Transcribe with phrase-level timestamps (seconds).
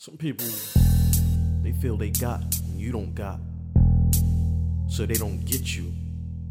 [0.00, 0.46] Some people,
[1.64, 3.40] they feel they got, and you don't got.
[4.88, 5.92] So they don't get you.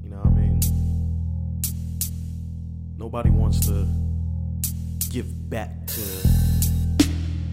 [0.03, 0.59] You know what I mean?
[2.97, 3.87] Nobody wants to
[5.09, 6.01] give back to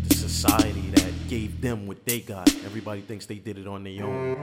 [0.09, 2.53] the society that gave them what they got.
[2.65, 4.35] Everybody thinks they did it on their own.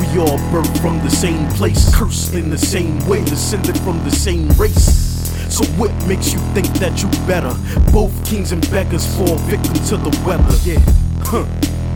[0.00, 4.10] We all birthed from the same place, cursed in the same way, descended from the
[4.10, 5.09] same race.
[5.50, 7.52] So what makes you think that you better?
[7.90, 10.56] Both kings and beggars fall victim to the weather.
[10.62, 10.78] Yeah,
[11.26, 11.44] huh.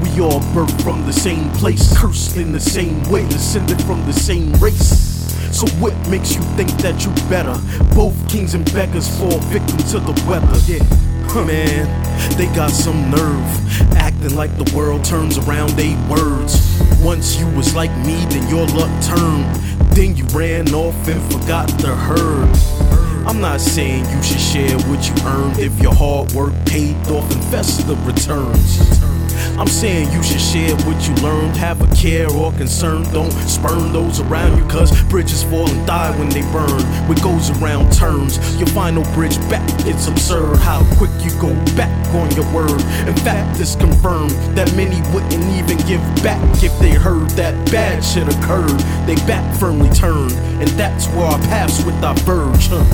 [0.03, 4.13] We all birthed from the same place, cursed in the same way, descended from the
[4.13, 5.15] same race.
[5.57, 7.55] So what makes you think that you better?
[7.95, 10.59] Both kings and beggars fall victim to the weather.
[10.67, 10.83] Yeah.
[11.29, 11.45] Huh.
[11.45, 16.59] Man, they got some nerve, acting like the world turns around they words.
[17.01, 19.55] Once you was like me, then your luck turned.
[19.95, 22.84] Then you ran off and forgot the herd.
[23.27, 27.31] I'm not saying you should share what you earned if your hard work paid off
[27.33, 29.14] invest the returns.
[29.59, 33.03] I'm saying you should share what you learned, have a care or concern.
[33.13, 36.83] Don't spurn those around you, cause bridges fall and die when they burn.
[37.09, 39.69] What goes around turns, you'll find no bridge back.
[39.87, 42.81] It's absurd how quick you go back on your word.
[43.07, 48.05] In fact, it's confirmed that many wouldn't even give back if they heard that bad
[48.05, 48.81] shit occurred.
[49.07, 52.85] They back firmly turned, and that's where our paths with diverge, huh?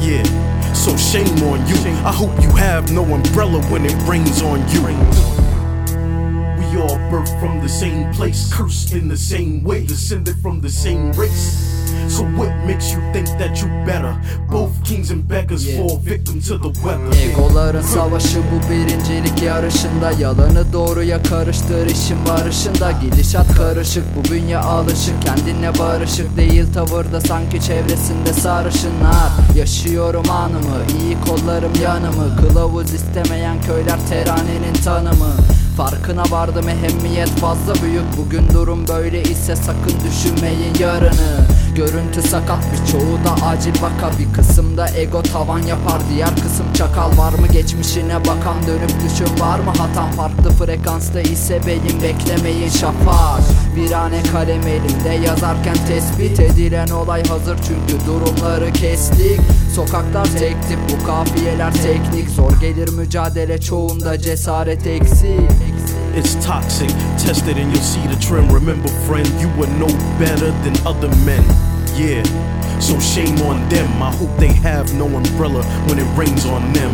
[0.00, 0.24] Yeah,
[0.72, 1.76] so shame on you.
[2.04, 5.41] I hope you have no umbrella when it rains on you.
[7.12, 11.68] Birthed from the same place, cursed in the same way, descended from the same race.
[12.08, 14.18] So what makes you think that you better?
[14.48, 15.78] Both kings and beggars Yeah.
[15.78, 17.30] fall victim to the weather.
[17.30, 20.10] Egoların savaşı bu birincilik yarışında.
[20.20, 22.92] Yalanı doğruya karıştır işin barışında.
[22.92, 25.22] Gidişat karışık bu bünye alışık.
[25.22, 29.30] Kendinle barışık değil tavırda sanki çevresinde sarışınlar.
[29.56, 32.36] Yaşıyorum anımı iyi kollarım yanımı.
[32.36, 35.32] Kılavuz istemeyen köyler teranenin tanımı.
[35.76, 38.04] Farkına vardım ehemmiyet fazla büyük.
[38.18, 41.46] Bugün durum böyle ise sakın düşünmeyin yarını.
[41.76, 44.18] Görüntü sakat birçoğu da acil vaka.
[44.18, 47.46] Bir kısımda ego tavan yapar diğer kısım çakal Var mı?
[47.52, 49.72] Geçmişine bakan dönüp düşün var mı?
[49.78, 53.40] Hatam Farklı frekansta ise beyin beklemeyin şafak.
[53.76, 59.40] Virane kalem elimde yazarken tespit edilen olay hazır Çünkü durumları kestik.
[59.74, 62.30] Sokaklar tek tip bu kafiyeler teknik.
[62.30, 65.50] Zor gelir mücadele çoğunda cesaret eksik.
[66.18, 66.90] It's toxic,
[67.26, 68.50] tested and you'll see the trend.
[68.50, 69.88] Remember, friend, you were no
[70.20, 71.71] better than other men.
[71.94, 72.22] Yeah,
[72.80, 74.02] so shame on them.
[74.02, 76.92] I hope they have no umbrella when it rains on them.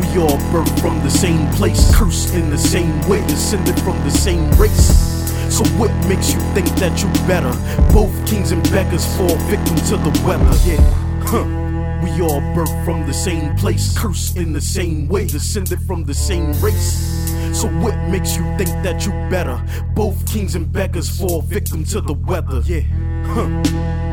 [0.00, 4.10] We all birthed from the same place, cursed in the same way, descended from the
[4.10, 5.22] same race.
[5.48, 7.52] So what makes you think that you better?
[7.92, 10.54] Both kings and beggars fall victim to the weather.
[10.68, 10.80] Yeah,
[11.24, 11.44] huh.
[12.02, 16.14] We all birthed from the same place, cursed in the same way, descended from the
[16.14, 17.08] same race.
[17.58, 19.62] So what makes you think that you better?
[19.94, 22.60] Both kings and beggars fall victim to the weather.
[22.64, 22.82] Yeah,
[23.34, 24.11] huh.